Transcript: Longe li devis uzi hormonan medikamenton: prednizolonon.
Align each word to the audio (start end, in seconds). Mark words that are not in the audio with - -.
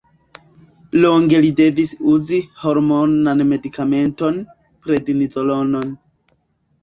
Longe 1.01 1.41
li 1.45 1.49
devis 1.59 1.89
uzi 2.13 2.39
hormonan 2.61 3.43
medikamenton: 3.51 4.39
prednizolonon. 4.87 5.93